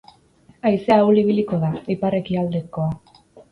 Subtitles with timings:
[0.69, 2.91] Haizea ahul ibiliko da, ipar-ekialdekoa.